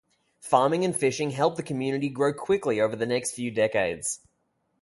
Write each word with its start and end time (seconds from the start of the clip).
Farming 0.39 0.83
and 0.83 0.95
fishing 0.95 1.29
helped 1.29 1.57
the 1.57 1.61
community 1.61 2.09
grow 2.09 2.33
quickly 2.33 2.81
over 2.81 2.95
the 2.95 3.05
next 3.05 3.33
few 3.33 3.51
decades. 3.51 4.19